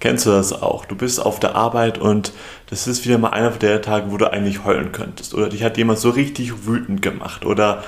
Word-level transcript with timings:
Kennst 0.00 0.26
du 0.26 0.30
das 0.30 0.52
auch? 0.52 0.84
Du 0.84 0.94
bist 0.94 1.18
auf 1.18 1.40
der 1.40 1.56
Arbeit 1.56 1.98
und 1.98 2.32
das 2.70 2.86
ist 2.86 3.04
wieder 3.04 3.18
mal 3.18 3.30
einer 3.30 3.50
der 3.50 3.82
Tage, 3.82 4.12
wo 4.12 4.16
du 4.16 4.32
eigentlich 4.32 4.64
heulen 4.64 4.92
könntest. 4.92 5.34
Oder 5.34 5.48
dich 5.48 5.64
hat 5.64 5.76
jemand 5.76 5.98
so 5.98 6.10
richtig 6.10 6.66
wütend 6.66 7.02
gemacht. 7.02 7.44
Oder 7.44 7.82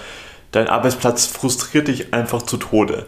dein 0.50 0.68
Arbeitsplatz 0.68 1.26
frustriert 1.26 1.88
dich 1.88 2.12
einfach 2.12 2.42
zu 2.42 2.56
Tode. 2.56 3.06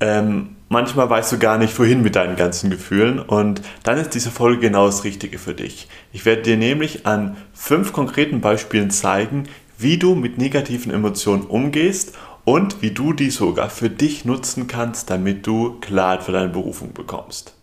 Ähm, 0.00 0.56
manchmal 0.68 1.08
weißt 1.08 1.32
du 1.32 1.38
gar 1.38 1.56
nicht, 1.56 1.78
wohin 1.78 2.02
mit 2.02 2.16
deinen 2.16 2.36
ganzen 2.36 2.68
Gefühlen. 2.68 3.18
Und 3.18 3.62
dann 3.82 3.96
ist 3.96 4.14
diese 4.14 4.30
Folge 4.30 4.60
genau 4.60 4.86
das 4.86 5.04
Richtige 5.04 5.38
für 5.38 5.54
dich. 5.54 5.88
Ich 6.12 6.26
werde 6.26 6.42
dir 6.42 6.58
nämlich 6.58 7.06
an 7.06 7.38
fünf 7.54 7.94
konkreten 7.94 8.42
Beispielen 8.42 8.90
zeigen, 8.90 9.44
wie 9.78 9.98
du 9.98 10.14
mit 10.14 10.36
negativen 10.36 10.92
Emotionen 10.92 11.42
umgehst 11.42 12.14
und 12.44 12.82
wie 12.82 12.90
du 12.90 13.14
die 13.14 13.30
sogar 13.30 13.70
für 13.70 13.88
dich 13.88 14.26
nutzen 14.26 14.66
kannst, 14.66 15.08
damit 15.08 15.46
du 15.46 15.80
Klarheit 15.80 16.22
für 16.22 16.32
deine 16.32 16.50
Berufung 16.50 16.92
bekommst. 16.92 17.54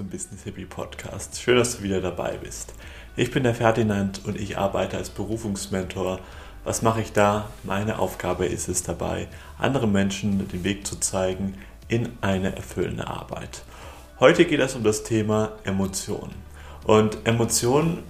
Zum 0.00 0.08
Business 0.08 0.44
Hippie 0.44 0.64
Podcast. 0.64 1.42
Schön, 1.42 1.58
dass 1.58 1.76
du 1.76 1.82
wieder 1.82 2.00
dabei 2.00 2.38
bist. 2.42 2.72
Ich 3.16 3.30
bin 3.32 3.42
der 3.42 3.54
Ferdinand 3.54 4.24
und 4.24 4.40
ich 4.40 4.56
arbeite 4.56 4.96
als 4.96 5.10
Berufungsmentor. 5.10 6.20
Was 6.64 6.80
mache 6.80 7.02
ich 7.02 7.12
da? 7.12 7.50
Meine 7.64 7.98
Aufgabe 7.98 8.46
ist 8.46 8.70
es 8.70 8.82
dabei, 8.82 9.28
anderen 9.58 9.92
Menschen 9.92 10.48
den 10.48 10.64
Weg 10.64 10.86
zu 10.86 10.98
zeigen 11.00 11.52
in 11.88 12.16
eine 12.22 12.56
erfüllende 12.56 13.08
Arbeit. 13.08 13.62
Heute 14.20 14.46
geht 14.46 14.60
es 14.60 14.74
um 14.74 14.84
das 14.84 15.02
Thema 15.02 15.52
Emotionen. 15.64 16.36
Und 16.84 17.18
Emotionen 17.24 18.02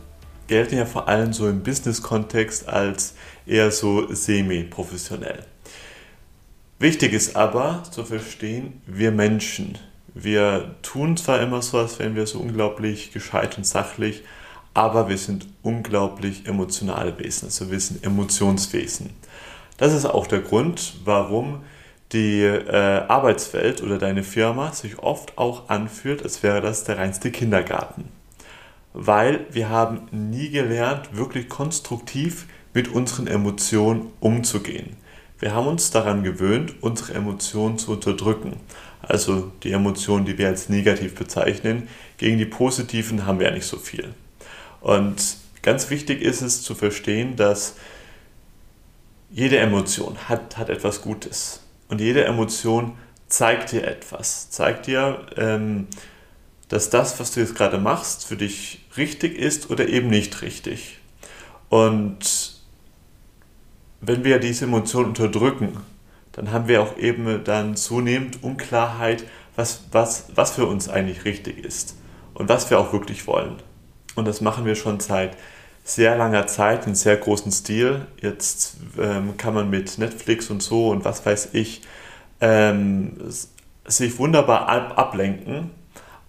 gelten 0.46 0.76
ja 0.76 0.86
vor 0.86 1.08
allem 1.08 1.32
so 1.32 1.48
im 1.48 1.64
Business-Kontext 1.64 2.68
als 2.68 3.14
eher 3.46 3.72
so 3.72 4.14
semi-professionell. 4.14 5.44
Wichtig 6.78 7.14
ist 7.14 7.34
aber 7.34 7.82
zu 7.90 8.04
verstehen, 8.04 8.80
wir 8.86 9.10
Menschen, 9.10 9.76
wir 10.14 10.76
tun 10.82 11.16
zwar 11.16 11.40
immer 11.40 11.62
so, 11.62 11.78
als 11.78 11.98
wären 11.98 12.16
wir 12.16 12.26
so 12.26 12.38
unglaublich 12.38 13.12
gescheit 13.12 13.56
und 13.56 13.66
sachlich, 13.66 14.22
aber 14.74 15.08
wir 15.08 15.18
sind 15.18 15.46
unglaublich 15.62 16.46
emotionale 16.46 17.18
Wesen, 17.18 17.46
also 17.46 17.70
wir 17.70 17.80
sind 17.80 18.04
Emotionswesen. 18.04 19.10
Das 19.76 19.94
ist 19.94 20.06
auch 20.06 20.26
der 20.26 20.40
Grund, 20.40 20.94
warum 21.04 21.62
die 22.12 22.42
äh, 22.42 23.04
Arbeitswelt 23.08 23.82
oder 23.82 23.98
deine 23.98 24.22
Firma 24.22 24.72
sich 24.72 24.98
oft 24.98 25.38
auch 25.38 25.68
anfühlt, 25.68 26.22
als 26.22 26.42
wäre 26.42 26.60
das 26.60 26.84
der 26.84 26.98
reinste 26.98 27.30
Kindergarten 27.30 28.08
weil 28.92 29.46
wir 29.50 29.68
haben 29.68 30.08
nie 30.10 30.50
gelernt, 30.50 31.16
wirklich 31.16 31.48
konstruktiv 31.48 32.46
mit 32.74 32.88
unseren 32.88 33.26
Emotionen 33.26 34.10
umzugehen. 34.20 34.96
Wir 35.40 35.54
haben 35.54 35.66
uns 35.66 35.90
daran 35.90 36.22
gewöhnt, 36.22 36.74
unsere 36.82 37.14
Emotionen 37.14 37.78
zu 37.78 37.92
unterdrücken. 37.92 38.60
Also 39.00 39.50
die 39.62 39.72
Emotionen, 39.72 40.26
die 40.26 40.36
wir 40.36 40.48
als 40.48 40.68
negativ 40.68 41.14
bezeichnen, 41.14 41.88
gegen 42.18 42.36
die 42.36 42.44
positiven 42.44 43.24
haben 43.24 43.40
wir 43.40 43.48
ja 43.48 43.54
nicht 43.54 43.66
so 43.66 43.78
viel. 43.78 44.14
Und 44.82 45.36
ganz 45.62 45.88
wichtig 45.88 46.20
ist 46.20 46.42
es 46.42 46.62
zu 46.62 46.74
verstehen, 46.74 47.36
dass 47.36 47.76
jede 49.30 49.58
Emotion 49.58 50.16
hat, 50.28 50.58
hat 50.58 50.68
etwas 50.68 51.00
Gutes. 51.00 51.60
Und 51.88 52.02
jede 52.02 52.24
Emotion 52.24 52.98
zeigt 53.28 53.72
dir 53.72 53.86
etwas. 53.86 54.50
Zeigt 54.50 54.88
dir, 54.88 55.26
ähm, 55.36 55.86
dass 56.68 56.90
das, 56.90 57.18
was 57.18 57.32
du 57.32 57.40
jetzt 57.40 57.54
gerade 57.54 57.78
machst, 57.78 58.26
für 58.26 58.36
dich 58.36 58.84
richtig 58.98 59.38
ist 59.38 59.70
oder 59.70 59.88
eben 59.88 60.08
nicht 60.08 60.42
richtig. 60.42 60.98
Und 61.70 62.59
wenn 64.00 64.24
wir 64.24 64.38
diese 64.38 64.64
Emotion 64.64 65.06
unterdrücken, 65.06 65.76
dann 66.32 66.52
haben 66.52 66.68
wir 66.68 66.82
auch 66.82 66.96
eben 66.96 67.44
dann 67.44 67.76
zunehmend 67.76 68.42
Unklarheit, 68.42 69.24
was, 69.56 69.84
was, 69.92 70.26
was 70.34 70.52
für 70.52 70.66
uns 70.66 70.88
eigentlich 70.88 71.24
richtig 71.24 71.64
ist 71.64 71.96
und 72.34 72.48
was 72.48 72.70
wir 72.70 72.78
auch 72.78 72.92
wirklich 72.92 73.26
wollen. 73.26 73.56
Und 74.14 74.26
das 74.26 74.40
machen 74.40 74.64
wir 74.64 74.74
schon 74.74 75.00
seit 75.00 75.36
sehr 75.84 76.16
langer 76.16 76.46
Zeit 76.46 76.86
in 76.86 76.94
sehr 76.94 77.16
großem 77.16 77.52
Stil. 77.52 78.06
Jetzt 78.20 78.76
ähm, 78.98 79.36
kann 79.36 79.54
man 79.54 79.70
mit 79.70 79.98
Netflix 79.98 80.50
und 80.50 80.62
so 80.62 80.88
und 80.88 81.04
was 81.04 81.24
weiß 81.26 81.50
ich 81.52 81.82
ähm, 82.40 83.16
sich 83.86 84.18
wunderbar 84.18 84.68
ab 84.68 84.98
ablenken 84.98 85.70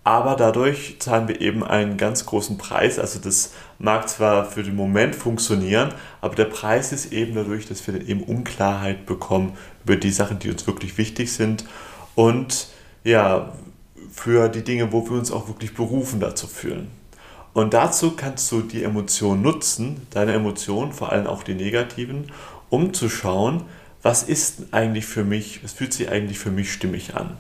aber 0.04 0.36
dadurch 0.36 0.96
zahlen 1.00 1.28
wir 1.28 1.42
eben 1.42 1.64
einen 1.64 1.98
ganz 1.98 2.26
großen 2.26 2.58
Preis. 2.58 2.98
Also 2.98 3.20
das 3.20 3.54
mag 3.78 4.10
zwar 4.10 4.46
für 4.46 4.64
den 4.64 4.76
Moment 4.76 5.16
funktionieren, 5.16 5.94
aber 6.22 6.36
der 6.36 6.46
Preis 6.46 6.92
ist 6.92 7.12
eben 7.12 7.36
dadurch, 7.36 7.68
dass 7.68 7.86
wir 7.86 8.08
eben 8.08 8.24
Unklarheit 8.24 9.06
bekommen 9.06 9.54
über 9.84 9.96
die 9.96 10.12
Sachen, 10.12 10.40
die 10.40 10.50
uns 10.50 10.66
wirklich 10.66 10.98
wichtig 10.98 11.32
sind 11.32 11.66
und 12.16 12.68
ja, 13.04 13.54
für 14.12 14.50
die 14.50 14.64
Dinge, 14.64 14.92
wo 14.92 15.06
wir 15.06 15.18
uns 15.18 15.32
auch 15.32 15.48
wirklich 15.48 15.74
berufen 15.74 16.20
dazu 16.20 16.48
fühlen. 16.48 16.90
Und 17.54 17.74
dazu 17.74 18.12
kannst 18.12 18.52
du 18.52 18.62
die 18.62 18.84
Emotionen 18.84 19.42
nutzen, 19.42 20.08
deine 20.10 20.34
Emotionen, 20.34 20.94
vor 20.94 21.12
allem 21.12 21.28
auch 21.28 21.44
die 21.44 21.54
negativen, 21.54 22.32
um 22.70 22.94
zu 22.94 23.10
schauen, 23.10 23.64
was 24.02 24.24
ist 24.24 24.74
eigentlich 24.74 25.06
für 25.06 25.24
mich, 25.24 25.64
was 25.64 25.74
fühlt 25.74 25.94
sich 25.94 26.10
eigentlich 26.10 26.40
für 26.40 26.50
mich 26.50 26.72
stimmig 26.72 27.16
an. 27.16 27.38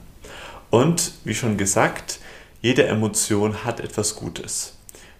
Und 0.70 1.14
wie 1.24 1.34
schon 1.34 1.58
gesagt, 1.58 2.20
jede 2.62 2.86
Emotion 2.88 3.64
hat 3.66 3.80
etwas 3.80 4.16
Gutes. 4.16 4.78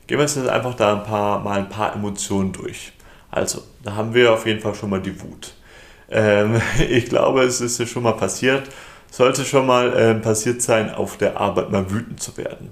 Gehen 0.08 0.18
wir 0.18 0.26
jetzt 0.26 0.38
einfach 0.38 0.76
da 0.76 0.94
ein 0.94 1.04
paar, 1.04 1.40
mal 1.40 1.60
ein 1.60 1.70
paar 1.70 1.96
Emotionen 1.96 2.52
durch. 2.52 2.94
Also, 3.30 3.64
da 3.84 3.96
haben 3.96 4.14
wir 4.14 4.34
auf 4.34 4.46
jeden 4.46 4.60
Fall 4.60 4.76
schon 4.76 4.90
mal 4.90 5.02
die 5.02 5.20
Wut. 5.22 5.54
Ähm, 6.10 6.62
ich 6.90 7.06
glaube, 7.06 7.44
es 7.44 7.62
ist 7.62 7.90
schon 7.90 8.04
mal 8.04 8.14
passiert, 8.14 8.70
sollte 9.10 9.46
schon 9.46 9.66
mal 9.66 9.94
äh, 9.94 10.16
passiert 10.16 10.62
sein, 10.62 10.94
auf 10.94 11.18
der 11.18 11.40
Arbeit 11.40 11.72
mal 11.72 11.90
wütend 11.90 12.22
zu 12.22 12.38
werden. 12.38 12.72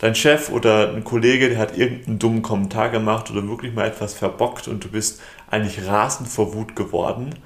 Dein 0.00 0.16
Chef 0.16 0.50
oder 0.50 0.92
ein 0.92 1.04
Kollege, 1.04 1.48
der 1.48 1.58
hat 1.58 1.78
irgendeinen 1.78 2.18
dummen 2.18 2.42
Kommentar 2.42 2.88
gemacht 2.88 3.30
oder 3.30 3.46
wirklich 3.46 3.72
mal 3.72 3.86
etwas 3.86 4.14
verbockt 4.14 4.66
und 4.66 4.82
du 4.82 4.88
bist 4.88 5.20
eigentlich 5.48 5.86
rasend 5.86 6.28
vor 6.28 6.54
Wut 6.54 6.74
geworden, 6.74 7.36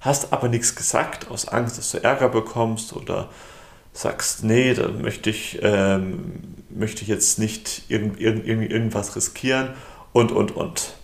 hast 0.00 0.32
aber 0.32 0.48
nichts 0.48 0.76
gesagt 0.76 1.28
aus 1.28 1.48
Angst, 1.48 1.76
dass 1.76 1.90
du 1.90 2.04
Ärger 2.04 2.28
bekommst 2.28 2.92
oder 2.92 3.30
sagst, 3.94 4.44
nee, 4.44 4.74
da 4.74 4.88
möchte 4.88 5.30
ich, 5.30 5.60
ähm, 5.62 6.42
möchte 6.68 7.02
ich 7.02 7.08
jetzt 7.08 7.38
nicht 7.38 7.84
irgend, 7.88 8.20
irgend, 8.20 8.46
irgendwas 8.46 9.16
riskieren 9.16 9.70
und, 10.12 10.32
und, 10.32 10.54
und. 10.54 10.94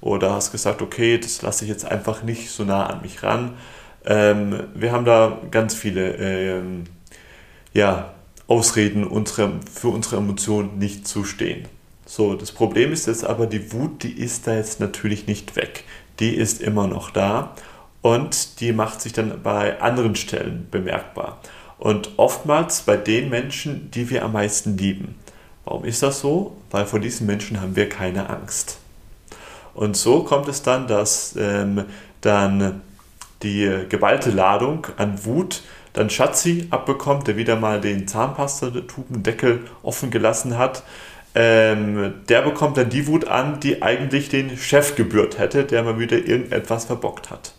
Oder 0.00 0.32
hast 0.32 0.52
gesagt, 0.52 0.80
okay, 0.80 1.18
das 1.18 1.42
lasse 1.42 1.64
ich 1.64 1.70
jetzt 1.70 1.84
einfach 1.84 2.22
nicht 2.22 2.50
so 2.50 2.64
nah 2.64 2.86
an 2.86 3.02
mich 3.02 3.22
ran. 3.22 3.58
Ähm, 4.06 4.62
wir 4.74 4.92
haben 4.92 5.04
da 5.04 5.38
ganz 5.50 5.74
viele 5.74 6.14
ähm, 6.14 6.84
ja, 7.74 8.14
Ausreden, 8.46 9.04
unsere, 9.04 9.60
für 9.70 9.88
unsere 9.88 10.16
Emotionen 10.16 10.78
nicht 10.78 11.06
zu 11.06 11.24
stehen. 11.24 11.66
So, 12.06 12.34
das 12.34 12.52
Problem 12.52 12.92
ist 12.92 13.06
jetzt 13.06 13.24
aber, 13.24 13.46
die 13.46 13.72
Wut, 13.72 14.02
die 14.04 14.12
ist 14.12 14.46
da 14.46 14.54
jetzt 14.54 14.80
natürlich 14.80 15.26
nicht 15.26 15.56
weg. 15.56 15.84
Die 16.20 16.34
ist 16.34 16.62
immer 16.62 16.86
noch 16.86 17.10
da 17.10 17.54
und 18.02 18.60
die 18.60 18.72
macht 18.72 19.00
sich 19.00 19.12
dann 19.12 19.42
bei 19.42 19.80
anderen 19.80 20.14
Stellen 20.14 20.68
bemerkbar 20.70 21.40
und 21.80 22.10
oftmals 22.18 22.82
bei 22.82 22.96
den 22.96 23.30
Menschen, 23.30 23.90
die 23.90 24.10
wir 24.10 24.22
am 24.22 24.32
meisten 24.32 24.76
lieben. 24.76 25.14
Warum 25.64 25.84
ist 25.84 26.02
das 26.02 26.20
so? 26.20 26.56
Weil 26.70 26.84
vor 26.84 27.00
diesen 27.00 27.26
Menschen 27.26 27.60
haben 27.60 27.74
wir 27.74 27.88
keine 27.88 28.28
Angst. 28.28 28.78
Und 29.72 29.96
so 29.96 30.22
kommt 30.22 30.46
es 30.48 30.62
dann, 30.62 30.86
dass 30.86 31.34
ähm, 31.38 31.86
dann 32.20 32.82
die 33.42 33.86
geballte 33.88 34.30
Ladung 34.30 34.86
an 34.98 35.24
Wut 35.24 35.62
dann 35.94 36.10
Schatzi 36.10 36.68
abbekommt, 36.70 37.26
der 37.26 37.36
wieder 37.36 37.56
mal 37.56 37.80
den 37.80 38.06
Zahnpastatubendeckel 38.06 39.64
offen 39.82 40.10
gelassen 40.10 40.58
hat. 40.58 40.82
Ähm, 41.34 42.14
der 42.28 42.42
bekommt 42.42 42.76
dann 42.76 42.90
die 42.90 43.06
Wut 43.06 43.26
an, 43.26 43.58
die 43.60 43.80
eigentlich 43.80 44.28
den 44.28 44.58
Chef 44.58 44.96
gebührt 44.96 45.38
hätte, 45.38 45.64
der 45.64 45.82
mal 45.82 45.98
wieder 45.98 46.18
irgendetwas 46.18 46.84
verbockt 46.84 47.30
hat. 47.30 47.54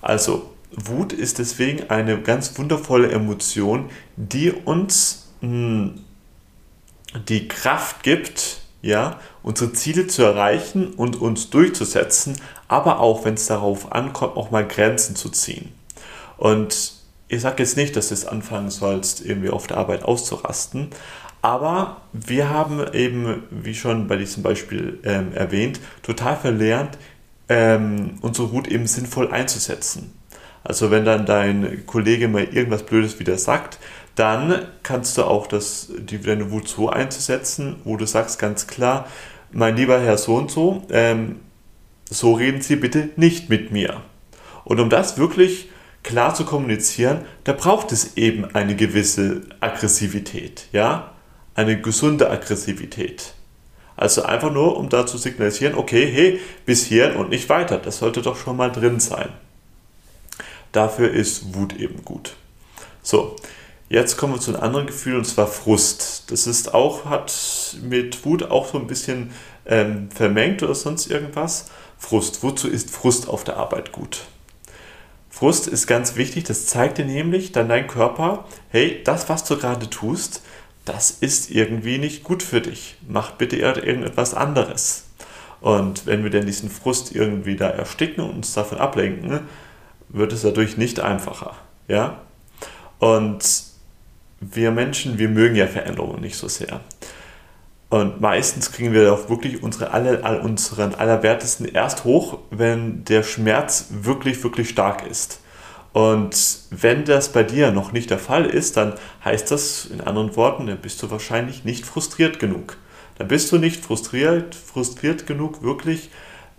Also 0.00 0.53
Wut 0.76 1.12
ist 1.12 1.38
deswegen 1.38 1.90
eine 1.90 2.20
ganz 2.20 2.58
wundervolle 2.58 3.10
Emotion, 3.10 3.90
die 4.16 4.50
uns 4.50 5.28
mh, 5.40 5.48
hm, 5.48 6.00
die 7.28 7.48
Kraft 7.48 8.02
gibt, 8.02 8.60
ja, 8.82 9.20
unsere 9.42 9.72
Ziele 9.72 10.06
zu 10.08 10.22
erreichen 10.22 10.92
und 10.94 11.16
uns 11.16 11.50
durchzusetzen, 11.50 12.36
aber 12.68 13.00
auch, 13.00 13.24
wenn 13.24 13.34
es 13.34 13.46
darauf 13.46 13.92
ankommt, 13.92 14.36
auch 14.36 14.50
mal 14.50 14.66
Grenzen 14.66 15.16
zu 15.16 15.30
ziehen. 15.30 15.72
Und 16.36 16.92
ich 17.28 17.40
sage 17.40 17.62
jetzt 17.62 17.76
nicht, 17.76 17.96
dass 17.96 18.08
du 18.08 18.14
es 18.14 18.26
anfangen 18.26 18.70
sollst, 18.70 19.24
irgendwie 19.24 19.50
auf 19.50 19.66
der 19.66 19.78
Arbeit 19.78 20.02
auszurasten, 20.02 20.90
aber 21.40 21.98
wir 22.12 22.48
haben 22.48 22.82
eben, 22.94 23.42
wie 23.50 23.74
schon 23.74 24.08
bei 24.08 24.16
diesem 24.16 24.42
Beispiel 24.42 24.98
ähm, 25.04 25.32
erwähnt, 25.34 25.78
total 26.02 26.36
verlernt, 26.36 26.96
ähm, 27.50 28.18
unsere 28.22 28.50
Wut 28.52 28.66
eben 28.68 28.86
sinnvoll 28.86 29.30
einzusetzen. 29.30 30.12
Also 30.64 30.90
wenn 30.90 31.04
dann 31.04 31.26
dein 31.26 31.84
Kollege 31.86 32.26
mal 32.26 32.44
irgendwas 32.44 32.84
Blödes 32.84 33.20
wieder 33.20 33.36
sagt, 33.38 33.78
dann 34.14 34.66
kannst 34.82 35.18
du 35.18 35.24
auch 35.24 35.46
das, 35.46 35.92
die, 35.98 36.20
deine 36.20 36.50
Wut 36.50 36.68
so 36.68 36.88
einzusetzen, 36.88 37.76
wo 37.84 37.96
du 37.96 38.06
sagst 38.06 38.38
ganz 38.38 38.66
klar, 38.66 39.06
mein 39.52 39.76
lieber 39.76 40.00
Herr 40.00 40.16
so 40.18 40.36
und 40.36 40.50
so, 40.50 40.82
ähm, 40.90 41.40
so 42.08 42.32
reden 42.32 42.62
Sie 42.62 42.76
bitte 42.76 43.10
nicht 43.16 43.50
mit 43.50 43.70
mir. 43.70 44.00
Und 44.64 44.80
um 44.80 44.88
das 44.88 45.18
wirklich 45.18 45.68
klar 46.02 46.34
zu 46.34 46.44
kommunizieren, 46.44 47.22
da 47.44 47.52
braucht 47.52 47.92
es 47.92 48.16
eben 48.16 48.44
eine 48.54 48.74
gewisse 48.76 49.42
Aggressivität, 49.60 50.68
ja, 50.72 51.12
eine 51.54 51.80
gesunde 51.80 52.30
Aggressivität. 52.30 53.34
Also 53.96 54.22
einfach 54.22 54.52
nur, 54.52 54.76
um 54.76 54.88
da 54.88 55.06
zu 55.06 55.18
signalisieren, 55.18 55.74
okay, 55.74 56.10
hey, 56.10 56.40
bis 56.66 56.84
hier 56.84 57.16
und 57.16 57.30
nicht 57.30 57.48
weiter. 57.48 57.78
Das 57.78 57.98
sollte 57.98 58.22
doch 58.22 58.36
schon 58.36 58.56
mal 58.56 58.72
drin 58.72 58.98
sein. 58.98 59.28
Dafür 60.74 61.12
ist 61.12 61.54
Wut 61.54 61.76
eben 61.76 62.04
gut. 62.04 62.34
So, 63.00 63.36
jetzt 63.88 64.16
kommen 64.16 64.34
wir 64.34 64.40
zu 64.40 64.50
einem 64.50 64.62
anderen 64.64 64.86
Gefühl 64.86 65.16
und 65.16 65.24
zwar 65.24 65.46
Frust. 65.46 66.24
Das 66.32 66.48
ist 66.48 66.74
auch, 66.74 67.04
hat 67.04 67.76
mit 67.80 68.24
Wut 68.24 68.42
auch 68.42 68.72
so 68.72 68.78
ein 68.78 68.88
bisschen 68.88 69.30
ähm, 69.66 70.10
vermengt 70.10 70.64
oder 70.64 70.74
sonst 70.74 71.06
irgendwas. 71.06 71.70
Frust. 71.96 72.42
Wozu 72.42 72.68
ist 72.68 72.90
Frust 72.90 73.28
auf 73.28 73.44
der 73.44 73.56
Arbeit 73.56 73.92
gut? 73.92 74.22
Frust 75.30 75.68
ist 75.68 75.86
ganz 75.86 76.16
wichtig, 76.16 76.42
das 76.42 76.66
zeigt 76.66 76.98
dir 76.98 77.04
nämlich 77.04 77.52
dann 77.52 77.68
dein 77.68 77.86
Körper, 77.86 78.44
hey, 78.70 79.00
das, 79.04 79.28
was 79.28 79.44
du 79.44 79.56
gerade 79.56 79.88
tust, 79.88 80.42
das 80.84 81.12
ist 81.12 81.52
irgendwie 81.52 81.98
nicht 81.98 82.24
gut 82.24 82.42
für 82.42 82.60
dich. 82.60 82.96
Mach 83.06 83.30
bitte 83.30 83.58
irgendetwas 83.58 84.34
anderes. 84.34 85.04
Und 85.60 86.04
wenn 86.06 86.24
wir 86.24 86.30
denn 86.30 86.46
diesen 86.46 86.68
Frust 86.68 87.14
irgendwie 87.14 87.54
da 87.54 87.68
ersticken 87.68 88.24
und 88.24 88.30
uns 88.36 88.54
davon 88.54 88.78
ablenken, 88.78 89.46
wird 90.14 90.32
es 90.32 90.42
dadurch 90.42 90.76
nicht 90.76 91.00
einfacher. 91.00 91.54
Ja? 91.88 92.20
Und 92.98 93.64
wir 94.40 94.70
Menschen, 94.70 95.18
wir 95.18 95.28
mögen 95.28 95.56
ja 95.56 95.66
Veränderungen 95.66 96.20
nicht 96.20 96.36
so 96.36 96.48
sehr. 96.48 96.80
Und 97.90 98.20
meistens 98.20 98.72
kriegen 98.72 98.92
wir 98.92 99.12
auch 99.12 99.28
wirklich 99.28 99.62
unsere 99.62 99.90
alle, 99.90 100.40
unseren 100.40 100.94
Allerwertesten 100.94 101.66
erst 101.66 102.04
hoch, 102.04 102.38
wenn 102.50 103.04
der 103.04 103.22
Schmerz 103.22 103.88
wirklich, 103.90 104.42
wirklich 104.42 104.70
stark 104.70 105.06
ist. 105.06 105.40
Und 105.92 106.58
wenn 106.70 107.04
das 107.04 107.28
bei 107.30 107.44
dir 107.44 107.70
noch 107.70 107.92
nicht 107.92 108.10
der 108.10 108.18
Fall 108.18 108.46
ist, 108.46 108.76
dann 108.76 108.94
heißt 109.24 109.50
das 109.50 109.86
in 109.86 110.00
anderen 110.00 110.34
Worten, 110.34 110.66
dann 110.66 110.78
bist 110.78 111.02
du 111.02 111.10
wahrscheinlich 111.10 111.64
nicht 111.64 111.86
frustriert 111.86 112.40
genug. 112.40 112.78
Dann 113.18 113.28
bist 113.28 113.52
du 113.52 113.58
nicht 113.58 113.84
frustriert, 113.84 114.56
frustriert 114.56 115.26
genug, 115.26 115.62
wirklich 115.62 116.10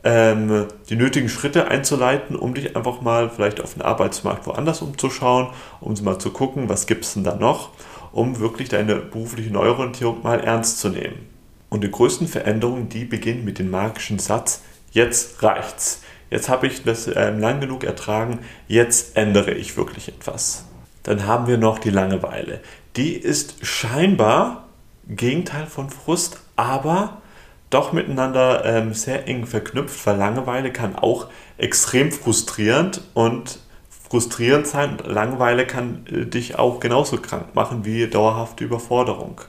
ähm, 0.05 0.67
die 0.89 0.95
nötigen 0.95 1.27
Schritte 1.27 1.67
einzuleiten, 1.67 2.37
um 2.37 2.53
dich 2.53 2.77
einfach 2.77 3.01
mal 3.01 3.29
vielleicht 3.29 3.59
auf 3.59 3.73
den 3.73 3.81
Arbeitsmarkt 3.81 4.47
woanders 4.47 4.81
umzuschauen, 4.81 5.49
um 5.81 5.93
mal 6.03 6.19
zu 6.19 6.31
gucken, 6.31 6.69
was 6.69 6.87
gibt 6.87 7.03
es 7.03 7.15
denn 7.15 7.25
da 7.25 7.35
noch, 7.35 7.71
um 8.13 8.39
wirklich 8.39 8.69
deine 8.69 8.95
berufliche 8.95 9.51
Neuorientierung 9.51 10.23
mal 10.23 10.39
ernst 10.39 10.79
zu 10.79 10.89
nehmen. 10.89 11.27
Und 11.69 11.83
die 11.83 11.91
größten 11.91 12.29
Veränderungen, 12.29 12.87
die 12.87 13.03
beginnen 13.03 13.43
mit 13.43 13.59
dem 13.59 13.69
magischen 13.69 14.19
Satz, 14.19 14.61
jetzt 14.91 15.43
reicht's 15.43 16.01
jetzt 16.29 16.49
habe 16.49 16.67
ich 16.67 16.83
das 16.83 17.07
äh, 17.07 17.31
lang 17.31 17.59
genug 17.59 17.83
ertragen, 17.83 18.39
jetzt 18.67 19.17
ändere 19.17 19.51
ich 19.51 19.77
wirklich 19.77 20.09
etwas. 20.09 20.65
Dann 21.03 21.25
haben 21.25 21.47
wir 21.47 21.57
noch 21.57 21.79
die 21.79 21.91
Langeweile. 21.91 22.61
Die 22.95 23.13
ist 23.13 23.65
scheinbar 23.65 24.67
Gegenteil 25.07 25.67
von 25.67 25.89
Frust, 25.89 26.39
aber 26.55 27.21
doch 27.69 27.93
miteinander 27.93 28.63
ähm, 28.65 28.93
sehr 28.93 29.27
eng 29.27 29.45
verknüpft, 29.45 30.05
weil 30.05 30.17
Langeweile 30.17 30.71
kann 30.71 30.95
auch 30.95 31.27
extrem 31.57 32.11
frustrierend 32.11 33.01
und 33.13 33.59
frustrierend 33.89 34.67
sein 34.67 34.97
Langeweile 35.03 35.65
kann 35.65 36.05
äh, 36.07 36.25
dich 36.25 36.57
auch 36.57 36.79
genauso 36.79 37.17
krank 37.17 37.55
machen 37.55 37.85
wie 37.85 38.07
dauerhafte 38.07 38.63
Überforderung. 38.63 39.41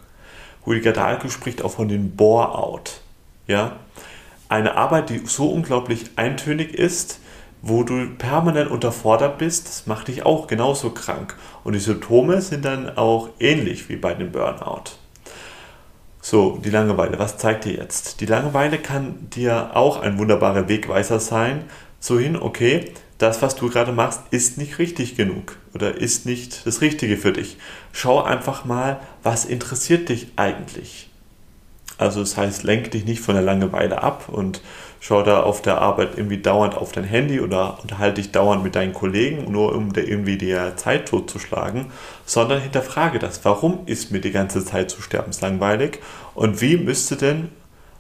Rüdiger 0.66 0.92
Dahlke 0.92 1.30
spricht 1.30 1.62
auch 1.62 1.72
von 1.72 1.88
dem 1.88 2.16
Bore-out. 2.16 3.00
Ja? 3.46 3.76
eine 4.48 4.76
Arbeit, 4.76 5.10
die 5.10 5.22
so 5.26 5.48
unglaublich 5.48 6.10
eintönig 6.16 6.74
ist, 6.74 7.20
wo 7.62 7.82
du 7.82 8.06
permanent 8.16 8.70
unterfordert 8.70 9.38
bist, 9.38 9.66
das 9.66 9.86
macht 9.86 10.08
dich 10.08 10.24
auch 10.24 10.46
genauso 10.46 10.90
krank. 10.90 11.36
Und 11.64 11.72
die 11.72 11.80
Symptome 11.80 12.40
sind 12.40 12.64
dann 12.64 12.96
auch 12.96 13.30
ähnlich 13.40 13.88
wie 13.88 13.96
bei 13.96 14.14
dem 14.14 14.30
Burnout. 14.30 14.92
So, 16.28 16.58
die 16.58 16.70
Langeweile, 16.70 17.20
was 17.20 17.38
zeigt 17.38 17.67
dir 17.67 17.75
jetzt? 17.75 18.20
Die 18.20 18.26
Langeweile 18.26 18.78
kann 18.78 19.31
dir 19.31 19.76
auch 19.76 20.00
ein 20.00 20.19
wunderbarer 20.19 20.69
Wegweiser 20.69 21.20
sein, 21.20 21.67
so 22.00 22.19
hin, 22.19 22.34
okay, 22.34 22.90
das, 23.19 23.43
was 23.43 23.55
du 23.55 23.70
gerade 23.70 23.93
machst, 23.93 24.23
ist 24.32 24.58
nicht 24.58 24.81
richtig 24.81 25.14
genug 25.14 25.56
oder 25.73 25.99
ist 25.99 26.26
nicht 26.26 26.67
das 26.67 26.81
Richtige 26.81 27.17
für 27.17 27.31
dich. 27.31 27.58
Schau 27.93 28.25
einfach 28.25 28.64
mal, 28.64 28.99
was 29.23 29.44
interessiert 29.44 30.08
dich 30.08 30.32
eigentlich? 30.34 31.11
Also 31.98 32.20
das 32.20 32.37
heißt, 32.37 32.62
lenk 32.62 32.90
dich 32.90 33.04
nicht 33.04 33.20
von 33.20 33.34
der 33.34 33.44
Langeweile 33.44 34.02
ab 34.02 34.28
und 34.28 34.60
schau 35.00 35.22
da 35.22 35.43
auf 35.43 35.62
der 35.62 35.81
Arbeit 35.81 36.10
irgendwie 36.16 36.38
dauernd 36.38 36.76
auf 36.76 36.93
dein 36.93 37.04
Handy 37.04 37.40
oder 37.40 37.78
unterhalte 37.81 38.20
dich 38.20 38.32
dauernd 38.32 38.62
mit 38.62 38.75
deinen 38.75 38.93
Kollegen, 38.93 39.50
nur 39.50 39.75
um 39.75 39.93
dir 39.93 40.06
irgendwie 40.06 40.37
die 40.37 40.56
Zeit 40.76 41.08
totzuschlagen, 41.08 41.87
sondern 42.26 42.60
hinterfrage 42.60 43.19
das. 43.19 43.44
Warum 43.44 43.81
ist 43.87 44.10
mir 44.10 44.20
die 44.20 44.32
ganze 44.32 44.64
Zeit 44.64 44.90
so 44.90 45.00
sterbenslangweilig 45.00 46.00
und 46.34 46.60
wie 46.60 46.76
müsste 46.76 47.16
denn 47.16 47.48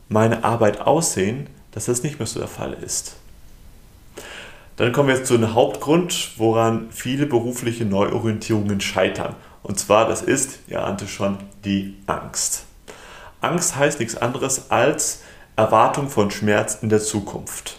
meine 0.08 0.44
Arbeit 0.44 0.80
aussehen, 0.80 1.46
dass 1.72 1.86
das 1.86 2.02
nicht 2.02 2.18
mehr 2.18 2.26
so 2.26 2.38
der 2.38 2.48
Fall 2.48 2.74
ist? 2.74 3.16
Dann 4.76 4.92
kommen 4.92 5.08
wir 5.08 5.16
jetzt 5.16 5.28
zu 5.28 5.34
einem 5.34 5.54
Hauptgrund, 5.54 6.32
woran 6.36 6.88
viele 6.90 7.24
berufliche 7.24 7.86
Neuorientierungen 7.86 8.82
scheitern. 8.82 9.34
Und 9.62 9.78
zwar, 9.78 10.06
das 10.06 10.20
ist, 10.20 10.58
ihr 10.68 10.84
ahnte 10.84 11.08
schon, 11.08 11.38
die 11.64 11.96
Angst. 12.06 12.65
Angst 13.46 13.76
heißt 13.76 14.00
nichts 14.00 14.16
anderes 14.16 14.70
als 14.70 15.22
Erwartung 15.54 16.08
von 16.08 16.32
Schmerz 16.32 16.78
in 16.82 16.88
der 16.88 17.00
Zukunft. 17.00 17.78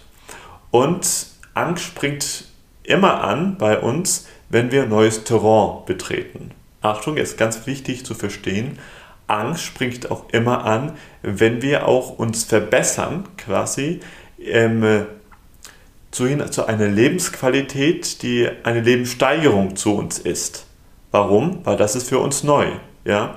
Und 0.72 1.28
Angst 1.54 1.84
springt 1.84 2.46
immer 2.84 3.22
an 3.22 3.58
bei 3.58 3.78
uns, 3.80 4.28
wenn 4.50 4.72
wir 4.72 4.86
neues 4.86 5.26
Terrain 5.26 5.86
betreten. 5.86 6.52
Achtung, 6.82 7.18
jetzt 7.18 7.38
ganz 7.38 7.68
wichtig 7.68 8.06
zu 8.06 8.16
verstehen, 8.16 8.80
Angst 9.28 9.64
springt 9.64 10.10
auch 10.10 10.30
immer 10.32 10.64
an, 10.64 10.94
wenn 11.22 11.62
wir 11.62 11.86
auch 11.86 12.18
uns 12.18 12.46
verbessern, 12.46 13.28
quasi 13.38 14.00
ähm, 14.40 15.06
zu, 16.12 16.50
zu 16.50 16.66
einer 16.66 16.88
Lebensqualität, 16.88 18.22
die 18.22 18.48
eine 18.64 18.80
Lebenssteigerung 18.80 19.76
zu 19.76 19.96
uns 19.96 20.18
ist. 20.18 20.66
Warum? 21.12 21.66
Weil 21.66 21.76
das 21.76 21.98
ist 21.98 22.08
für 22.08 22.20
uns 22.20 22.44
neu. 22.44 22.68
Ja? 23.04 23.36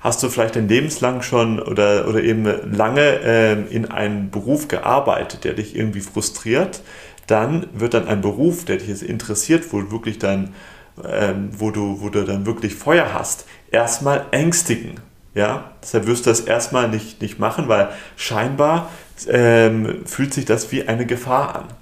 Hast 0.00 0.22
du 0.22 0.28
vielleicht 0.28 0.56
dein 0.56 0.68
lebenslang 0.68 1.22
schon 1.22 1.60
oder, 1.60 2.08
oder 2.08 2.22
eben 2.22 2.44
lange 2.74 3.00
äh, 3.00 3.52
in 3.74 3.90
einem 3.90 4.30
Beruf 4.30 4.68
gearbeitet, 4.68 5.44
der 5.44 5.52
dich 5.52 5.76
irgendwie 5.76 6.00
frustriert, 6.00 6.82
dann 7.26 7.66
wird 7.74 7.94
dann 7.94 8.08
ein 8.08 8.22
Beruf, 8.22 8.64
der 8.64 8.78
dich 8.78 8.88
jetzt 8.88 9.02
interessiert, 9.02 9.72
wo 9.72 9.90
wirklich 9.90 10.18
dann, 10.18 10.54
ähm, 11.04 11.50
wo, 11.52 11.70
du, 11.70 12.00
wo 12.00 12.08
du 12.08 12.24
dann 12.24 12.46
wirklich 12.46 12.74
Feuer 12.74 13.12
hast, 13.12 13.46
erstmal 13.70 14.26
ängstigen. 14.32 14.94
Ja? 15.34 15.70
Deshalb 15.82 16.06
wirst 16.06 16.26
du 16.26 16.30
das 16.30 16.40
erstmal 16.40 16.88
nicht, 16.88 17.20
nicht 17.20 17.38
machen, 17.38 17.68
weil 17.68 17.90
scheinbar 18.16 18.90
ähm, 19.28 20.00
fühlt 20.06 20.34
sich 20.34 20.46
das 20.46 20.72
wie 20.72 20.88
eine 20.88 21.06
Gefahr 21.06 21.54
an. 21.54 21.79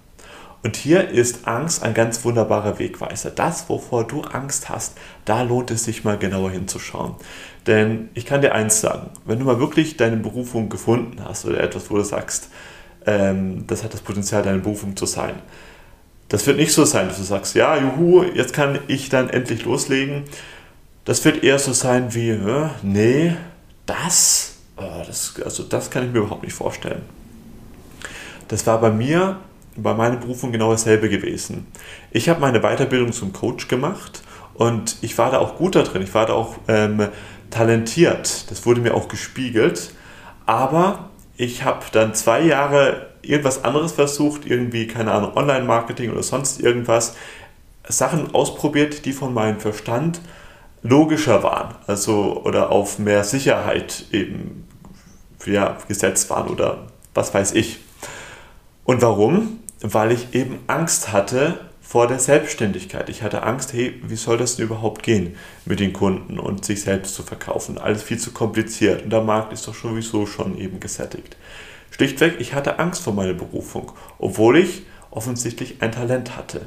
Und 0.62 0.76
hier 0.76 1.08
ist 1.08 1.46
Angst 1.46 1.82
ein 1.84 1.94
ganz 1.94 2.24
wunderbarer 2.24 2.78
Wegweiser. 2.78 3.30
Das, 3.30 3.68
wovor 3.68 4.06
du 4.06 4.22
Angst 4.22 4.68
hast, 4.68 4.96
da 5.24 5.42
lohnt 5.42 5.70
es 5.70 5.84
sich 5.84 6.02
mal 6.02 6.18
genauer 6.18 6.50
hinzuschauen. 6.50 7.14
Denn 7.66 8.08
ich 8.14 8.26
kann 8.26 8.42
dir 8.42 8.54
eins 8.54 8.80
sagen, 8.80 9.10
wenn 9.24 9.38
du 9.38 9.44
mal 9.44 9.60
wirklich 9.60 9.96
deine 9.96 10.16
Berufung 10.16 10.68
gefunden 10.68 11.22
hast 11.24 11.44
oder 11.44 11.60
etwas, 11.60 11.90
wo 11.90 11.96
du 11.96 12.02
sagst, 12.02 12.48
ähm, 13.06 13.66
das 13.66 13.84
hat 13.84 13.94
das 13.94 14.00
Potenzial, 14.00 14.42
deine 14.42 14.58
Berufung 14.58 14.96
zu 14.96 15.06
sein, 15.06 15.34
das 16.28 16.46
wird 16.46 16.58
nicht 16.58 16.72
so 16.72 16.84
sein, 16.84 17.08
dass 17.08 17.16
du 17.16 17.22
sagst, 17.22 17.54
ja, 17.54 17.76
juhu, 17.76 18.22
jetzt 18.22 18.52
kann 18.52 18.80
ich 18.86 19.08
dann 19.08 19.30
endlich 19.30 19.64
loslegen. 19.64 20.24
Das 21.04 21.24
wird 21.24 21.42
eher 21.42 21.58
so 21.58 21.72
sein 21.72 22.14
wie, 22.14 22.30
äh, 22.30 22.68
nee, 22.82 23.34
das, 23.86 24.56
oh, 24.76 25.02
das, 25.06 25.34
also 25.42 25.62
das 25.62 25.90
kann 25.90 26.04
ich 26.04 26.12
mir 26.12 26.18
überhaupt 26.18 26.42
nicht 26.42 26.52
vorstellen. 26.52 27.02
Das 28.48 28.66
war 28.66 28.80
bei 28.80 28.90
mir 28.90 29.38
bei 29.82 29.94
meiner 29.94 30.16
Berufung 30.16 30.52
genau 30.52 30.70
dasselbe 30.70 31.08
gewesen. 31.08 31.66
Ich 32.10 32.28
habe 32.28 32.40
meine 32.40 32.60
Weiterbildung 32.60 33.12
zum 33.12 33.32
Coach 33.32 33.68
gemacht 33.68 34.22
und 34.54 34.96
ich 35.02 35.16
war 35.18 35.30
da 35.30 35.38
auch 35.38 35.56
gut 35.56 35.74
da 35.76 35.82
drin. 35.82 36.02
Ich 36.02 36.14
war 36.14 36.26
da 36.26 36.32
auch 36.34 36.56
ähm, 36.68 37.08
talentiert. 37.50 38.50
Das 38.50 38.66
wurde 38.66 38.80
mir 38.80 38.94
auch 38.94 39.08
gespiegelt. 39.08 39.92
Aber 40.46 41.10
ich 41.36 41.64
habe 41.64 41.84
dann 41.92 42.14
zwei 42.14 42.42
Jahre 42.42 43.08
irgendwas 43.22 43.64
anderes 43.64 43.92
versucht, 43.92 44.46
irgendwie, 44.46 44.86
keine 44.86 45.12
Ahnung, 45.12 45.36
Online-Marketing 45.36 46.10
oder 46.10 46.22
sonst 46.22 46.60
irgendwas. 46.60 47.14
Sachen 47.88 48.34
ausprobiert, 48.34 49.04
die 49.04 49.12
von 49.12 49.32
meinem 49.32 49.60
Verstand 49.60 50.20
logischer 50.82 51.42
waren, 51.42 51.74
also 51.86 52.42
oder 52.44 52.70
auf 52.70 52.98
mehr 52.98 53.24
Sicherheit 53.24 54.04
eben 54.12 54.66
ja, 55.46 55.76
gesetzt 55.88 56.30
waren 56.30 56.48
oder 56.48 56.86
was 57.14 57.32
weiß 57.32 57.52
ich. 57.52 57.78
Und 58.84 59.02
warum? 59.02 59.57
Weil 59.80 60.12
ich 60.12 60.34
eben 60.34 60.58
Angst 60.66 61.12
hatte 61.12 61.60
vor 61.80 62.06
der 62.06 62.18
Selbstständigkeit. 62.18 63.08
Ich 63.08 63.22
hatte 63.22 63.44
Angst, 63.44 63.72
hey, 63.72 64.00
wie 64.02 64.16
soll 64.16 64.36
das 64.36 64.56
denn 64.56 64.66
überhaupt 64.66 65.02
gehen 65.02 65.36
mit 65.64 65.80
den 65.80 65.92
Kunden 65.92 66.38
und 66.38 66.64
sich 66.64 66.82
selbst 66.82 67.14
zu 67.14 67.22
verkaufen? 67.22 67.78
Alles 67.78 68.02
viel 68.02 68.18
zu 68.18 68.32
kompliziert 68.32 69.04
und 69.04 69.10
der 69.10 69.22
Markt 69.22 69.52
ist 69.52 69.66
doch 69.66 69.74
sowieso 69.74 70.26
schon 70.26 70.58
eben 70.58 70.80
gesättigt. 70.80 71.36
Schlichtweg, 71.90 72.36
ich 72.40 72.52
hatte 72.54 72.78
Angst 72.78 73.02
vor 73.02 73.14
meiner 73.14 73.32
Berufung, 73.32 73.92
obwohl 74.18 74.58
ich 74.58 74.82
offensichtlich 75.10 75.80
ein 75.80 75.92
Talent 75.92 76.36
hatte. 76.36 76.62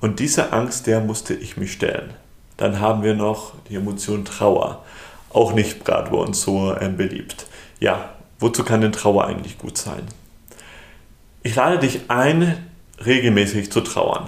Und 0.00 0.20
diese 0.20 0.52
Angst, 0.52 0.86
der 0.86 1.00
musste 1.00 1.34
ich 1.34 1.56
mich 1.56 1.72
stellen. 1.72 2.14
Dann 2.56 2.80
haben 2.80 3.02
wir 3.02 3.14
noch 3.14 3.52
die 3.68 3.74
Emotion 3.74 4.24
Trauer. 4.24 4.84
Auch 5.30 5.52
nicht 5.52 5.84
gerade 5.84 6.10
bei 6.10 6.16
uns 6.16 6.40
so 6.40 6.72
äh, 6.72 6.88
beliebt. 6.88 7.46
Ja, 7.80 8.14
wozu 8.40 8.64
kann 8.64 8.80
denn 8.80 8.92
Trauer 8.92 9.26
eigentlich 9.26 9.58
gut 9.58 9.76
sein? 9.76 10.06
Ich 11.48 11.54
lade 11.54 11.78
dich 11.78 12.02
ein, 12.08 12.62
regelmäßig 13.06 13.72
zu 13.72 13.80
trauern. 13.80 14.26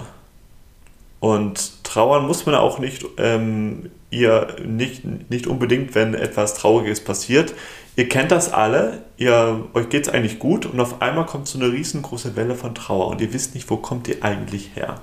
Und 1.19 1.83
trauern 1.83 2.25
muss 2.25 2.47
man 2.47 2.55
auch 2.55 2.79
nicht, 2.79 3.05
ähm, 3.19 3.91
ihr 4.09 4.55
nicht, 4.65 5.03
nicht 5.29 5.45
unbedingt, 5.45 5.93
wenn 5.93 6.15
etwas 6.15 6.55
Trauriges 6.55 7.03
passiert. 7.03 7.53
Ihr 7.95 8.09
kennt 8.09 8.31
das 8.31 8.51
alle, 8.51 9.03
ihr, 9.17 9.65
euch 9.75 9.89
geht 9.89 10.07
es 10.07 10.11
eigentlich 10.11 10.39
gut 10.39 10.65
und 10.65 10.79
auf 10.79 10.99
einmal 11.03 11.27
kommt 11.27 11.47
so 11.47 11.59
eine 11.59 11.71
riesengroße 11.71 12.35
Welle 12.35 12.55
von 12.55 12.73
Trauer 12.73 13.05
und 13.09 13.21
ihr 13.21 13.31
wisst 13.33 13.53
nicht, 13.53 13.69
wo 13.69 13.77
kommt 13.77 14.07
ihr 14.07 14.23
eigentlich 14.23 14.71
her. 14.73 14.95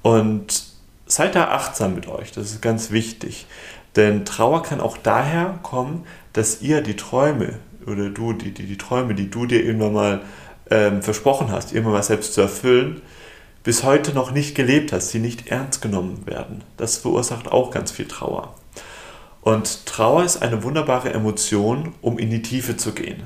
Und 0.00 0.64
seid 1.04 1.34
da 1.34 1.48
achtsam 1.48 1.94
mit 1.94 2.08
euch, 2.08 2.32
das 2.32 2.52
ist 2.52 2.62
ganz 2.62 2.90
wichtig. 2.90 3.44
Denn 3.96 4.24
Trauer 4.24 4.62
kann 4.62 4.80
auch 4.80 4.96
daher 4.96 5.58
kommen, 5.62 6.06
dass 6.32 6.62
ihr 6.62 6.80
die 6.80 6.96
Träume 6.96 7.58
oder 7.86 8.08
du, 8.08 8.32
die, 8.32 8.52
die, 8.52 8.64
die 8.64 8.78
Träume, 8.78 9.14
die 9.14 9.28
du 9.28 9.44
dir 9.44 9.62
irgendwann 9.62 9.92
mal 9.92 10.22
ähm, 10.70 11.02
versprochen 11.02 11.50
hast, 11.50 11.72
irgendwann 11.72 11.94
mal 11.94 12.02
selbst 12.02 12.34
zu 12.34 12.40
erfüllen, 12.40 13.02
bis 13.62 13.82
heute 13.82 14.12
noch 14.12 14.30
nicht 14.30 14.54
gelebt 14.54 14.92
hast, 14.92 15.12
die 15.12 15.18
nicht 15.18 15.48
ernst 15.48 15.82
genommen 15.82 16.26
werden. 16.26 16.64
Das 16.76 16.98
verursacht 16.98 17.48
auch 17.48 17.70
ganz 17.70 17.90
viel 17.90 18.06
Trauer. 18.06 18.54
Und 19.42 19.86
Trauer 19.86 20.24
ist 20.24 20.42
eine 20.42 20.62
wunderbare 20.62 21.12
Emotion, 21.12 21.94
um 22.00 22.18
in 22.18 22.30
die 22.30 22.42
Tiefe 22.42 22.76
zu 22.76 22.92
gehen. 22.92 23.22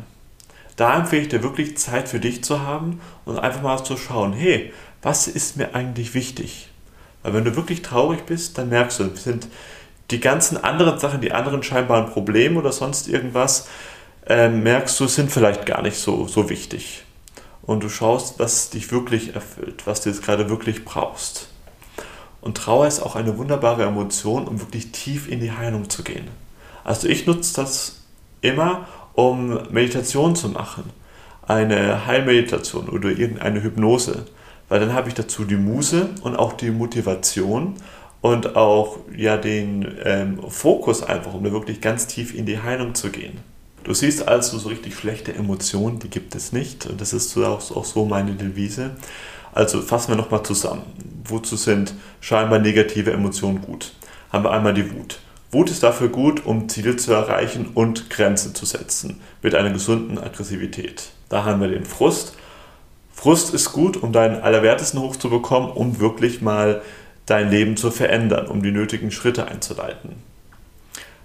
Da 0.76 0.96
empfehle 0.98 1.22
ich 1.22 1.28
dir 1.28 1.42
wirklich 1.42 1.76
Zeit 1.76 2.08
für 2.08 2.20
dich 2.20 2.42
zu 2.42 2.60
haben 2.60 3.00
und 3.24 3.38
einfach 3.38 3.62
mal 3.62 3.84
zu 3.84 3.96
schauen, 3.96 4.32
hey, 4.32 4.72
was 5.02 5.28
ist 5.28 5.56
mir 5.56 5.74
eigentlich 5.74 6.14
wichtig? 6.14 6.68
Weil 7.22 7.34
wenn 7.34 7.44
du 7.44 7.56
wirklich 7.56 7.82
traurig 7.82 8.24
bist, 8.24 8.58
dann 8.58 8.68
merkst 8.68 9.00
du, 9.00 9.14
sind 9.14 9.48
die 10.10 10.20
ganzen 10.20 10.62
anderen 10.62 10.98
Sachen, 10.98 11.20
die 11.20 11.32
anderen 11.32 11.62
scheinbaren 11.62 12.10
Probleme 12.10 12.58
oder 12.58 12.72
sonst 12.72 13.08
irgendwas, 13.08 13.68
äh, 14.26 14.48
merkst 14.48 14.98
du, 14.98 15.06
sind 15.06 15.30
vielleicht 15.30 15.66
gar 15.66 15.82
nicht 15.82 15.96
so, 15.96 16.26
so 16.26 16.48
wichtig 16.48 17.04
und 17.62 17.82
du 17.82 17.88
schaust, 17.88 18.38
was 18.38 18.70
dich 18.70 18.90
wirklich 18.90 19.34
erfüllt, 19.34 19.86
was 19.86 20.00
du 20.00 20.10
jetzt 20.10 20.22
gerade 20.22 20.48
wirklich 20.48 20.84
brauchst. 20.84 21.48
Und 22.40 22.56
Trauer 22.56 22.88
ist 22.88 23.00
auch 23.00 23.14
eine 23.14 23.38
wunderbare 23.38 23.84
Emotion, 23.84 24.48
um 24.48 24.60
wirklich 24.60 24.90
tief 24.90 25.28
in 25.28 25.40
die 25.40 25.52
Heilung 25.52 25.88
zu 25.88 26.02
gehen. 26.02 26.26
Also 26.82 27.08
ich 27.08 27.26
nutze 27.26 27.54
das 27.54 28.02
immer, 28.40 28.88
um 29.14 29.60
Meditation 29.70 30.34
zu 30.34 30.48
machen. 30.48 30.84
Eine 31.46 32.06
Heilmeditation 32.06 32.88
oder 32.88 33.10
irgendeine 33.10 33.62
Hypnose. 33.62 34.26
Weil 34.68 34.80
dann 34.80 34.92
habe 34.92 35.08
ich 35.08 35.14
dazu 35.14 35.44
die 35.44 35.56
Muse 35.56 36.08
und 36.22 36.34
auch 36.34 36.54
die 36.54 36.70
Motivation 36.70 37.74
und 38.20 38.56
auch 38.56 38.98
ja 39.16 39.36
den 39.36 39.96
ähm, 40.04 40.40
Fokus 40.48 41.02
einfach, 41.02 41.34
um 41.34 41.44
da 41.44 41.52
wirklich 41.52 41.80
ganz 41.80 42.06
tief 42.06 42.34
in 42.34 42.46
die 42.46 42.60
Heilung 42.60 42.94
zu 42.94 43.10
gehen. 43.10 43.40
Du 43.84 43.94
siehst 43.94 44.28
also 44.28 44.58
so 44.58 44.68
richtig 44.68 44.94
schlechte 44.94 45.34
Emotionen, 45.34 45.98
die 45.98 46.08
gibt 46.08 46.34
es 46.34 46.52
nicht. 46.52 46.86
Und 46.86 47.00
das 47.00 47.12
ist 47.12 47.36
auch, 47.36 47.60
so 47.60 48.04
meine 48.04 48.32
Devise. 48.32 48.92
Also 49.52 49.82
fassen 49.82 50.12
wir 50.12 50.16
nochmal 50.16 50.44
zusammen. 50.44 50.82
Wozu 51.24 51.56
sind 51.56 51.94
scheinbar 52.20 52.58
negative 52.58 53.12
Emotionen 53.12 53.60
gut? 53.60 53.92
Haben 54.30 54.44
wir 54.44 54.52
einmal 54.52 54.74
die 54.74 54.90
Wut. 54.92 55.18
Wut 55.50 55.70
ist 55.70 55.82
dafür 55.82 56.08
gut, 56.08 56.46
um 56.46 56.68
Ziele 56.68 56.96
zu 56.96 57.12
erreichen 57.12 57.70
und 57.74 58.08
Grenzen 58.08 58.54
zu 58.54 58.64
setzen 58.64 59.20
mit 59.42 59.54
einer 59.54 59.70
gesunden 59.70 60.16
Aggressivität. 60.16 61.10
Da 61.28 61.44
haben 61.44 61.60
wir 61.60 61.68
den 61.68 61.84
Frust. 61.84 62.34
Frust 63.12 63.52
ist 63.52 63.72
gut, 63.72 63.98
um 63.98 64.12
deinen 64.12 64.40
Allerwertesten 64.40 65.00
hochzubekommen, 65.00 65.70
um 65.70 66.00
wirklich 66.00 66.40
mal 66.40 66.80
dein 67.26 67.50
Leben 67.50 67.76
zu 67.76 67.90
verändern, 67.90 68.46
um 68.46 68.62
die 68.62 68.72
nötigen 68.72 69.10
Schritte 69.10 69.46
einzuleiten. 69.46 70.31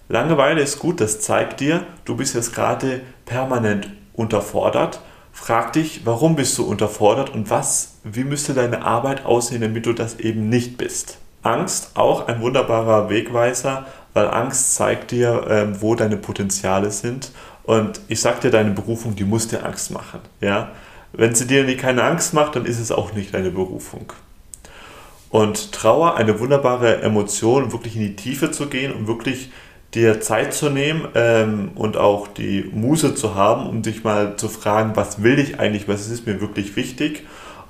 Langeweile 0.10 0.62
ist 0.62 0.80
gut, 0.80 1.02
das 1.02 1.20
zeigt 1.20 1.60
dir, 1.60 1.84
du 2.06 2.16
bist 2.16 2.34
jetzt 2.34 2.56
gerade 2.56 3.02
permanent 3.26 3.90
unterfordert. 4.14 5.02
Frag 5.34 5.74
dich, 5.74 6.06
warum 6.06 6.36
bist 6.36 6.58
du 6.58 6.64
unterfordert 6.64 7.30
und 7.30 7.50
was, 7.50 7.98
wie 8.04 8.24
müsste 8.24 8.54
deine 8.54 8.84
Arbeit 8.84 9.26
aussehen, 9.26 9.62
damit 9.62 9.86
du 9.86 9.94
das 9.94 10.20
eben 10.20 10.50
nicht 10.50 10.78
bist. 10.78 11.18
Angst, 11.44 11.92
auch 11.96 12.28
ein 12.28 12.42
wunderbarer 12.42 13.10
Wegweiser, 13.10 13.86
weil 14.14 14.28
Angst 14.30 14.76
zeigt 14.76 15.12
dir, 15.12 15.46
ähm, 15.50 15.82
wo 15.82 15.94
deine 15.94 16.18
Potenziale 16.18 16.90
sind. 16.90 17.32
Und 17.64 18.00
ich 18.08 18.22
sag 18.22 18.42
dir, 18.42 18.50
deine 18.50 18.72
Berufung, 18.72 19.16
die 19.16 19.26
muss 19.26 19.48
dir 19.48 19.66
Angst 19.66 19.92
machen. 19.92 20.22
Ja? 20.42 20.72
Wenn 21.14 21.36
sie 21.36 21.46
dir 21.46 21.78
keine 21.78 22.04
Angst 22.04 22.34
macht, 22.34 22.56
dann 22.56 22.66
ist 22.66 22.80
es 22.80 22.92
auch 22.92 23.14
nicht 23.14 23.34
deine 23.34 23.52
Berufung. 23.52 24.14
Und 25.30 25.74
Trauer, 25.74 26.16
eine 26.16 26.40
wunderbare 26.40 27.02
Emotion, 27.02 27.74
wirklich 27.74 27.96
in 27.96 28.02
die 28.02 28.16
Tiefe 28.16 28.52
zu 28.52 28.68
gehen 28.68 28.94
und 28.94 29.08
wirklich 29.08 29.52
dir 29.98 30.22
Zeit 30.22 30.54
zu 30.54 30.70
nehmen 30.70 31.08
ähm, 31.16 31.72
und 31.76 31.98
auch 31.98 32.28
die 32.28 32.70
Muße 32.72 33.16
zu 33.16 33.36
haben, 33.36 33.68
um 33.68 33.82
dich 33.82 34.04
mal 34.04 34.38
zu 34.38 34.48
fragen, 34.48 34.96
was 34.96 35.24
will 35.24 35.40
ich 35.40 35.60
eigentlich, 35.60 35.88
was 35.88 36.10
ist 36.10 36.28
mir 36.28 36.40
wirklich 36.40 36.76
wichtig 36.76 37.26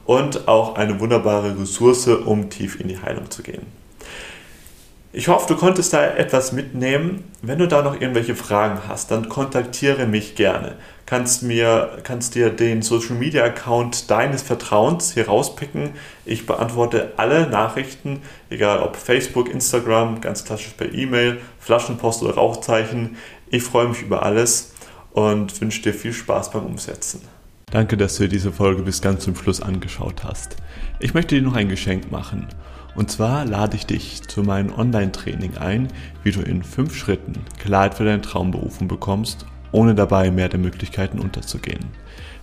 und 0.05 0.48
auch 0.48 0.75
eine 0.75 1.00
wunderbare 1.00 1.60
Ressource, 1.60 2.07
um 2.07 2.50
tief 2.50 2.79
in 2.79 2.89
die 2.89 3.01
Heilung 3.01 3.31
zu 3.31 3.43
gehen. 3.43 3.65
Ich 5.13 5.29
hoffe, 5.29 5.48
du 5.48 5.55
konntest 5.60 5.93
da 5.93 6.05
etwas 6.05 6.51
mitnehmen. 6.51 7.24
Wenn 7.41 7.60
du 7.60 7.67
da 7.67 7.81
noch 7.81 8.00
irgendwelche 8.00 8.36
Fragen 8.36 8.81
hast, 8.88 9.10
dann 9.10 9.29
kontaktiere 9.29 10.05
mich 10.05 10.36
gerne. 10.36 10.75
Kannst 11.07 11.41
mir, 11.41 11.99
kannst 12.03 12.35
dir 12.35 12.49
den 12.49 12.81
Social 12.81 13.15
Media 13.15 13.45
Account 13.45 14.11
deines 14.11 14.41
Vertrauens 14.41 15.13
hier 15.13 15.27
rauspicken. 15.27 15.91
Ich 16.25 16.45
beantworte 16.45 17.13
alle 17.15 17.49
Nachrichten, 17.49 18.19
egal 18.49 18.81
ob 18.81 18.97
Facebook, 18.97 19.49
Instagram, 19.49 20.19
ganz 20.19 20.43
klassisch 20.43 20.73
per 20.75 20.93
E-Mail, 20.93 21.39
Flaschenpost 21.59 22.23
oder 22.23 22.33
Rauchzeichen. 22.33 23.15
Ich 23.49 23.63
freue 23.63 23.87
mich 23.87 24.01
über 24.01 24.23
alles 24.23 24.73
und 25.13 25.61
wünsche 25.61 25.81
dir 25.81 25.93
viel 25.93 26.11
Spaß 26.11 26.51
beim 26.51 26.65
Umsetzen. 26.65 27.21
Danke, 27.71 27.95
dass 27.95 28.17
du 28.17 28.23
dir 28.23 28.29
diese 28.29 28.51
Folge 28.51 28.83
bis 28.83 29.01
ganz 29.01 29.23
zum 29.23 29.37
Schluss 29.37 29.61
angeschaut 29.61 30.25
hast. 30.25 30.57
Ich 30.99 31.13
möchte 31.13 31.35
dir 31.35 31.41
noch 31.41 31.55
ein 31.55 31.69
Geschenk 31.69 32.11
machen. 32.11 32.47
Und 32.95 33.09
zwar 33.11 33.45
lade 33.45 33.77
ich 33.77 33.85
dich 33.85 34.23
zu 34.23 34.43
meinem 34.43 34.73
Online-Training 34.73 35.55
ein, 35.55 35.87
wie 36.23 36.31
du 36.31 36.41
in 36.41 36.63
fünf 36.63 36.97
Schritten 36.97 37.45
Klarheit 37.59 37.93
für 37.93 38.03
deine 38.03 38.21
Traumberufung 38.21 38.89
bekommst, 38.89 39.45
ohne 39.71 39.95
dabei 39.95 40.31
mehr 40.31 40.50
der 40.50 40.59
Möglichkeiten 40.59 41.19
unterzugehen. 41.19 41.86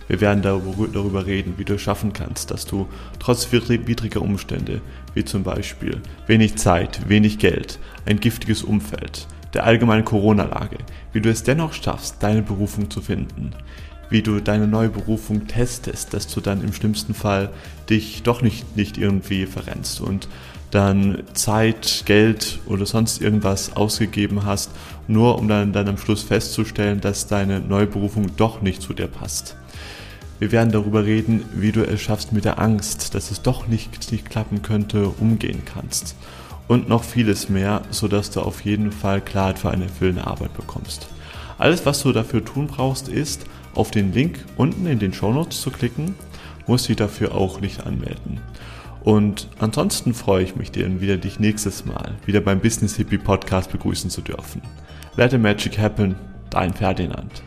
Wir 0.07 0.21
werden 0.21 0.43
darüber 0.43 1.25
reden, 1.25 1.55
wie 1.57 1.65
du 1.65 1.75
es 1.75 1.81
schaffen 1.81 2.13
kannst, 2.13 2.51
dass 2.51 2.65
du 2.65 2.87
trotz 3.19 3.51
widriger 3.51 4.21
Umstände, 4.21 4.81
wie 5.15 5.25
zum 5.25 5.43
Beispiel 5.43 6.01
wenig 6.27 6.57
Zeit, 6.57 7.09
wenig 7.09 7.39
Geld, 7.39 7.79
ein 8.05 8.19
giftiges 8.19 8.61
Umfeld, 8.61 9.27
der 9.55 9.63
allgemeinen 9.63 10.05
Corona-Lage, 10.05 10.77
wie 11.11 11.21
du 11.21 11.29
es 11.29 11.41
dennoch 11.41 11.73
schaffst, 11.73 12.21
deine 12.21 12.43
Berufung 12.43 12.91
zu 12.91 13.01
finden, 13.01 13.51
wie 14.09 14.21
du 14.21 14.39
deine 14.39 14.67
neue 14.67 14.89
Berufung 14.89 15.47
testest, 15.47 16.13
dass 16.13 16.27
du 16.27 16.41
dann 16.41 16.63
im 16.63 16.73
schlimmsten 16.73 17.13
Fall 17.13 17.49
dich 17.89 18.23
doch 18.23 18.41
nicht, 18.41 18.75
nicht 18.75 18.97
irgendwie 18.97 19.45
verrennst 19.45 20.01
und 20.01 20.27
dann 20.71 21.23
Zeit, 21.33 22.03
Geld 22.05 22.59
oder 22.65 22.85
sonst 22.85 23.21
irgendwas 23.21 23.75
ausgegeben 23.75 24.45
hast, 24.45 24.71
nur 25.07 25.37
um 25.39 25.47
dann, 25.47 25.71
dann 25.73 25.87
am 25.87 25.97
Schluss 25.97 26.23
festzustellen, 26.23 26.99
dass 26.99 27.27
deine 27.27 27.59
neue 27.59 27.87
Berufung 27.87 28.35
doch 28.35 28.61
nicht 28.61 28.81
zu 28.81 28.93
dir 28.93 29.07
passt. 29.07 29.55
Wir 30.37 30.51
werden 30.51 30.73
darüber 30.73 31.05
reden, 31.05 31.45
wie 31.53 31.71
du 31.71 31.87
es 31.87 32.01
schaffst 32.01 32.33
mit 32.33 32.43
der 32.43 32.59
Angst, 32.59 33.15
dass 33.15 33.31
es 33.31 33.41
doch 33.41 33.67
nicht, 33.67 34.11
nicht 34.11 34.29
klappen 34.29 34.61
könnte, 34.63 35.07
umgehen 35.07 35.61
kannst. 35.63 36.15
Und 36.67 36.89
noch 36.89 37.03
vieles 37.03 37.47
mehr, 37.47 37.83
sodass 37.91 38.31
du 38.31 38.41
auf 38.41 38.65
jeden 38.65 38.91
Fall 38.91 39.21
Klarheit 39.21 39.59
für 39.59 39.69
eine 39.69 39.85
erfüllende 39.85 40.27
Arbeit 40.27 40.53
bekommst. 40.57 41.07
Alles, 41.57 41.85
was 41.85 42.01
du 42.01 42.11
dafür 42.11 42.43
tun 42.43 42.67
brauchst, 42.67 43.07
ist, 43.07 43.45
auf 43.75 43.91
den 43.91 44.13
Link 44.13 44.43
unten 44.57 44.85
in 44.87 44.99
den 44.99 45.13
Show 45.13 45.31
Notes 45.31 45.61
zu 45.61 45.71
klicken, 45.71 46.15
musst 46.67 46.89
dich 46.89 46.95
dafür 46.95 47.35
auch 47.35 47.61
nicht 47.61 47.85
anmelden. 47.85 48.39
Und 49.03 49.49
ansonsten 49.59 50.15
freue 50.15 50.43
ich 50.43 50.55
mich, 50.55 50.71
dir 50.71 50.99
wieder 50.99 51.17
dich 51.17 51.39
nächstes 51.39 51.85
Mal 51.85 52.15
wieder 52.25 52.41
beim 52.41 52.59
Business 52.59 52.95
Hippie 52.95 53.19
Podcast 53.19 53.71
begrüßen 53.71 54.09
zu 54.09 54.21
dürfen. 54.21 54.61
Let 55.15 55.31
the 55.31 55.37
Magic 55.37 55.77
Happen, 55.77 56.15
dein 56.49 56.73
Ferdinand. 56.73 57.43